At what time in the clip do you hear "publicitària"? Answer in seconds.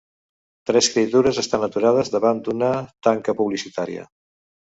3.43-4.09